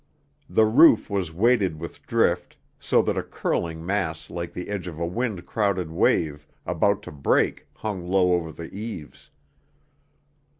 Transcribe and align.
The 0.49 0.65
roof 0.65 1.11
was 1.11 1.31
weighted 1.31 1.79
with 1.79 2.01
drift, 2.07 2.57
so 2.79 3.03
that 3.03 3.19
a 3.19 3.21
curling 3.21 3.85
mass 3.85 4.31
like 4.31 4.51
the 4.51 4.69
edge 4.69 4.87
of 4.87 4.97
a 4.97 5.05
wind 5.05 5.45
crowded 5.45 5.91
wave 5.91 6.47
about 6.65 7.03
to 7.03 7.11
break 7.11 7.67
hung 7.75 8.07
low 8.07 8.31
over 8.33 8.51
the 8.51 8.73
eaves. 8.75 9.29